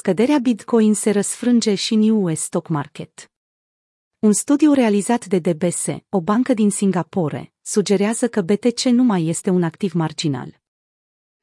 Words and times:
Scăderea 0.00 0.38
Bitcoin 0.38 0.94
se 0.94 1.10
răsfrânge 1.10 1.74
și 1.74 1.94
în 1.94 2.08
US 2.10 2.40
stock 2.40 2.68
market. 2.68 3.30
Un 4.18 4.32
studiu 4.32 4.72
realizat 4.72 5.26
de 5.26 5.38
DBS, 5.38 5.86
o 6.08 6.20
bancă 6.20 6.54
din 6.54 6.70
Singapore, 6.70 7.52
sugerează 7.62 8.28
că 8.28 8.40
BTC 8.40 8.80
nu 8.80 9.02
mai 9.02 9.26
este 9.26 9.50
un 9.50 9.62
activ 9.62 9.92
marginal. 9.92 10.60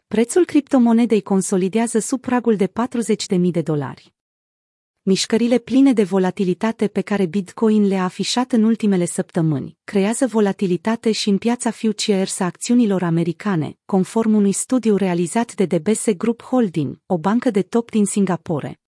Prețul 0.08 0.46
criptomonedei 0.46 1.22
consolidează 1.22 2.00
sub 2.00 2.22
pragul 2.22 2.56
de 2.56 2.68
40.000 2.68 3.40
de 3.52 3.62
dolari. 3.62 4.17
Mișcările 5.10 5.58
pline 5.58 5.94
de 5.94 6.04
volatilitate 6.04 6.88
pe 6.88 7.02
care 7.02 7.26
Bitcoin 7.26 7.88
le-a 7.88 8.04
afișat 8.04 8.52
în 8.52 8.64
ultimele 8.64 9.06
săptămâni 9.06 9.78
creează 9.84 10.28
volatilitate 10.28 11.12
și 11.12 11.30
în 11.30 11.38
piața 11.38 11.72
futures 11.72 12.40
a 12.40 12.46
acțiunilor 12.46 13.04
americane, 13.04 13.78
conform 13.86 14.34
unui 14.34 14.52
studiu 14.52 14.96
realizat 14.96 15.54
de 15.56 15.66
DBS 15.66 16.06
Group 16.18 16.42
Holding, 16.42 17.00
o 17.06 17.18
bancă 17.18 17.50
de 17.50 17.62
top 17.62 17.90
din 17.90 18.06
Singapore. 18.06 18.80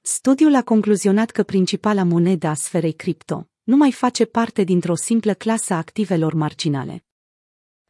Studiul 0.00 0.54
a 0.54 0.62
concluzionat 0.62 1.30
că 1.30 1.42
principala 1.42 2.02
monedă 2.02 2.46
a 2.46 2.54
sferei 2.54 2.92
cripto 2.92 3.48
nu 3.62 3.76
mai 3.76 3.92
face 3.92 4.24
parte 4.24 4.62
dintr-o 4.64 4.94
simplă 4.94 5.34
clasă 5.34 5.72
a 5.72 5.76
activelor 5.76 6.34
marginale. 6.34 7.04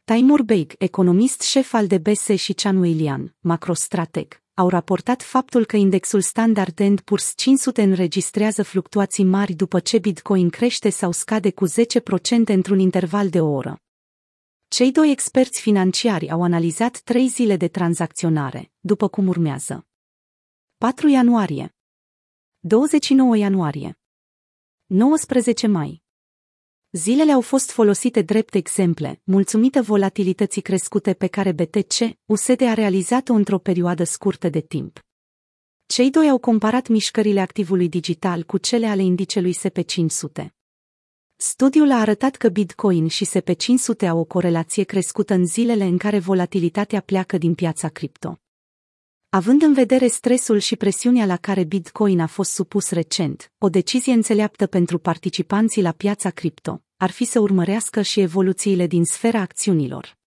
Taimur 0.03 0.41
Beg, 0.41 0.73
economist 0.77 1.41
șef 1.41 1.73
al 1.73 1.87
DBS 1.87 2.27
și 2.27 2.53
Chan 2.53 2.77
Willian, 2.77 3.35
macrostrateg, 3.39 4.42
au 4.53 4.69
raportat 4.69 5.21
faptul 5.21 5.65
că 5.65 5.75
indexul 5.75 6.21
Standard 6.21 7.01
Poor's 7.01 7.35
500 7.35 7.81
înregistrează 7.81 8.63
fluctuații 8.63 9.23
mari 9.23 9.53
după 9.53 9.79
ce 9.79 9.97
Bitcoin 9.97 10.49
crește 10.49 10.89
sau 10.89 11.11
scade 11.11 11.51
cu 11.51 11.67
10% 11.67 11.73
într-un 12.45 12.79
interval 12.79 13.29
de 13.29 13.41
o 13.41 13.51
oră. 13.51 13.81
Cei 14.67 14.91
doi 14.91 15.11
experți 15.11 15.61
financiari 15.61 16.29
au 16.29 16.43
analizat 16.43 16.97
trei 16.97 17.27
zile 17.27 17.57
de 17.57 17.67
tranzacționare, 17.67 18.71
după 18.79 19.07
cum 19.07 19.27
urmează. 19.27 19.87
4 20.77 21.07
ianuarie 21.07 21.75
29 22.59 23.37
ianuarie 23.37 23.99
19 24.85 25.67
mai 25.67 26.02
Zilele 26.95 27.31
au 27.31 27.41
fost 27.41 27.71
folosite 27.71 28.21
drept 28.21 28.53
exemple, 28.53 29.21
mulțumită 29.23 29.81
volatilității 29.81 30.61
crescute 30.61 31.13
pe 31.13 31.27
care 31.27 31.51
BTC, 31.51 31.93
USD 32.25 32.61
a 32.61 32.73
realizat-o 32.73 33.33
într-o 33.33 33.57
perioadă 33.57 34.03
scurtă 34.03 34.49
de 34.49 34.59
timp. 34.59 34.99
Cei 35.85 36.09
doi 36.09 36.29
au 36.29 36.37
comparat 36.37 36.87
mișcările 36.87 37.39
activului 37.39 37.89
digital 37.89 38.43
cu 38.43 38.57
cele 38.57 38.87
ale 38.87 39.01
indicelui 39.01 39.55
SP500. 39.55 40.45
Studiul 41.35 41.91
a 41.91 41.99
arătat 41.99 42.35
că 42.35 42.49
Bitcoin 42.49 43.07
și 43.07 43.27
SP500 43.27 44.07
au 44.07 44.19
o 44.19 44.23
corelație 44.23 44.83
crescută 44.83 45.33
în 45.33 45.45
zilele 45.45 45.83
în 45.83 45.97
care 45.97 46.19
volatilitatea 46.19 47.01
pleacă 47.01 47.37
din 47.37 47.53
piața 47.53 47.89
cripto. 47.89 48.42
Având 49.35 49.61
în 49.61 49.73
vedere 49.73 50.07
stresul 50.07 50.57
și 50.57 50.75
presiunea 50.75 51.25
la 51.25 51.37
care 51.37 51.63
Bitcoin 51.63 52.19
a 52.19 52.27
fost 52.27 52.51
supus 52.51 52.89
recent, 52.89 53.51
o 53.57 53.69
decizie 53.69 54.13
înțeleaptă 54.13 54.67
pentru 54.67 54.97
participanții 54.97 55.81
la 55.81 55.91
piața 55.91 56.29
cripto 56.29 56.83
ar 56.97 57.11
fi 57.11 57.25
să 57.25 57.39
urmărească 57.39 58.01
și 58.01 58.19
evoluțiile 58.19 58.87
din 58.87 59.05
sfera 59.05 59.39
acțiunilor. 59.39 60.17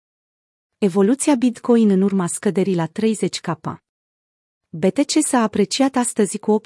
Evoluția 0.78 1.34
Bitcoin 1.34 1.90
în 1.90 2.02
urma 2.02 2.26
scăderii 2.26 2.74
la 2.74 2.86
30K. 2.86 3.74
BTC 4.68 5.10
s-a 5.20 5.38
apreciat 5.38 5.96
astăzi 5.96 6.38
cu 6.38 6.60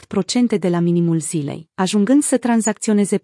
8% 0.55 0.59
de 0.59 0.69
la 0.69 0.79
minimul 0.79 1.21
zilei, 1.21 1.71
ajungând 1.75 2.23
să 2.23 2.39
tranzacționeze 2.39 3.19
40.900 3.19 3.23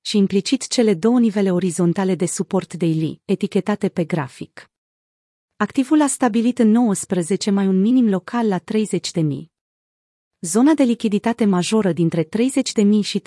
și 0.00 0.16
implicit 0.16 0.66
cele 0.66 0.94
două 0.94 1.18
nivele 1.18 1.52
orizontale 1.52 2.14
de 2.14 2.26
suport 2.26 2.74
daily, 2.74 3.20
etichetate 3.24 3.88
pe 3.88 4.04
grafic. 4.04 4.71
Activul 5.62 6.00
a 6.00 6.06
stabilit 6.06 6.58
în 6.58 6.70
19 6.70 7.50
mai 7.50 7.66
un 7.66 7.80
minim 7.80 8.08
local 8.08 8.48
la 8.48 8.58
30.000. 8.58 8.64
Zona 10.40 10.74
de 10.74 10.82
lichiditate 10.82 11.44
majoră 11.44 11.92
dintre 11.92 12.24
30.000 12.24 12.28
și 13.02 13.22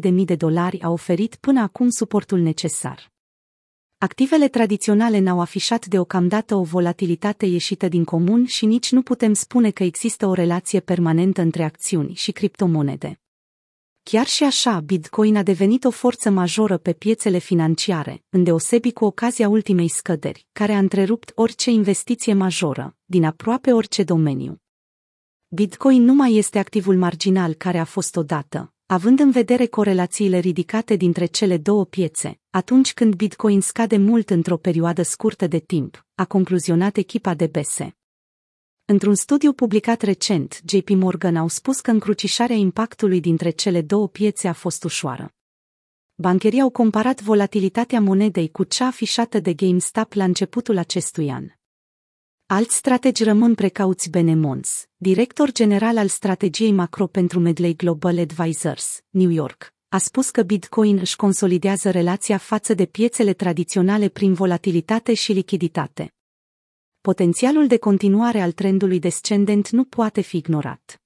33.000 0.00 0.10
de 0.24 0.34
dolari 0.34 0.80
a 0.80 0.90
oferit 0.90 1.34
până 1.34 1.60
acum 1.60 1.88
suportul 1.88 2.38
necesar. 2.38 3.12
Activele 3.98 4.48
tradiționale 4.48 5.18
n-au 5.18 5.40
afișat 5.40 5.86
deocamdată 5.86 6.54
o 6.54 6.62
volatilitate 6.62 7.46
ieșită 7.46 7.88
din 7.88 8.04
comun 8.04 8.46
și 8.46 8.66
nici 8.66 8.92
nu 8.92 9.02
putem 9.02 9.32
spune 9.32 9.70
că 9.70 9.82
există 9.82 10.26
o 10.26 10.32
relație 10.32 10.80
permanentă 10.80 11.40
între 11.40 11.64
acțiuni 11.64 12.14
și 12.14 12.32
criptomonede. 12.32 13.19
Chiar 14.02 14.26
și 14.26 14.44
așa, 14.44 14.80
Bitcoin 14.80 15.36
a 15.36 15.42
devenit 15.42 15.84
o 15.84 15.90
forță 15.90 16.30
majoră 16.30 16.78
pe 16.78 16.92
piețele 16.92 17.38
financiare, 17.38 18.24
îndeosebi 18.28 18.92
cu 18.92 19.04
ocazia 19.04 19.48
ultimei 19.48 19.88
scăderi, 19.88 20.46
care 20.52 20.72
a 20.72 20.78
întrerupt 20.78 21.32
orice 21.34 21.70
investiție 21.70 22.32
majoră, 22.34 22.96
din 23.04 23.24
aproape 23.24 23.72
orice 23.72 24.02
domeniu. 24.02 24.60
Bitcoin 25.48 26.02
nu 26.02 26.14
mai 26.14 26.34
este 26.34 26.58
activul 26.58 26.96
marginal 26.96 27.54
care 27.54 27.78
a 27.78 27.84
fost 27.84 28.16
odată, 28.16 28.72
având 28.86 29.20
în 29.20 29.30
vedere 29.30 29.66
corelațiile 29.66 30.38
ridicate 30.38 30.96
dintre 30.96 31.26
cele 31.26 31.56
două 31.56 31.84
piețe, 31.84 32.40
atunci 32.50 32.94
când 32.94 33.14
Bitcoin 33.14 33.60
scade 33.60 33.96
mult 33.96 34.30
într-o 34.30 34.56
perioadă 34.56 35.02
scurtă 35.02 35.46
de 35.46 35.58
timp, 35.58 36.06
a 36.14 36.24
concluzionat 36.24 36.96
echipa 36.96 37.34
de 37.34 37.46
BESE. 37.46 37.99
Într-un 38.90 39.14
studiu 39.14 39.52
publicat 39.52 40.02
recent, 40.02 40.60
JP 40.66 40.88
Morgan 40.88 41.36
au 41.36 41.48
spus 41.48 41.80
că 41.80 41.90
încrucișarea 41.90 42.56
impactului 42.56 43.20
dintre 43.20 43.50
cele 43.50 43.82
două 43.82 44.08
piețe 44.08 44.48
a 44.48 44.52
fost 44.52 44.84
ușoară. 44.84 45.34
Bancherii 46.14 46.60
au 46.60 46.70
comparat 46.70 47.20
volatilitatea 47.20 48.00
monedei 48.00 48.50
cu 48.50 48.64
cea 48.64 48.86
afișată 48.86 49.38
de 49.38 49.54
GameStop 49.54 50.12
la 50.12 50.24
începutul 50.24 50.78
acestui 50.78 51.30
an. 51.30 51.46
Alți 52.46 52.76
strategi 52.76 53.24
rămân 53.24 53.54
precauți 53.54 54.10
Benemons, 54.10 54.84
director 54.96 55.52
general 55.52 55.96
al 55.96 56.08
strategiei 56.08 56.72
macro 56.72 57.06
pentru 57.06 57.40
Medley 57.40 57.76
Global 57.76 58.18
Advisors, 58.18 59.00
New 59.10 59.30
York, 59.30 59.72
a 59.88 59.98
spus 59.98 60.30
că 60.30 60.42
Bitcoin 60.42 60.98
își 60.98 61.16
consolidează 61.16 61.90
relația 61.90 62.36
față 62.36 62.74
de 62.74 62.86
piețele 62.86 63.32
tradiționale 63.32 64.08
prin 64.08 64.32
volatilitate 64.32 65.14
și 65.14 65.32
lichiditate 65.32 66.14
potențialul 67.00 67.66
de 67.66 67.78
continuare 67.78 68.40
al 68.40 68.52
trendului 68.52 68.98
descendent 68.98 69.70
nu 69.70 69.84
poate 69.84 70.20
fi 70.20 70.36
ignorat. 70.36 71.02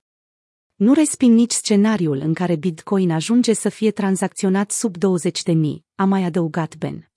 Nu 0.74 0.92
resping 0.92 1.34
nici 1.34 1.52
scenariul 1.52 2.16
în 2.16 2.34
care 2.34 2.56
Bitcoin 2.56 3.10
ajunge 3.10 3.52
să 3.52 3.68
fie 3.68 3.90
tranzacționat 3.90 4.70
sub 4.70 4.96
20.000, 4.96 5.54
a 5.94 6.04
mai 6.04 6.22
adăugat 6.24 6.76
Ben. 6.76 7.13